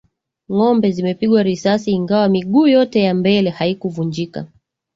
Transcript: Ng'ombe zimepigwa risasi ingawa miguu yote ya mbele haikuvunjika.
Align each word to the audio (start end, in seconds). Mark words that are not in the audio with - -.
Ng'ombe 0.53 0.87
zimepigwa 0.95 1.41
risasi 1.43 1.91
ingawa 1.93 2.29
miguu 2.29 2.67
yote 2.67 2.99
ya 3.03 3.13
mbele 3.13 3.49
haikuvunjika. 3.49 4.47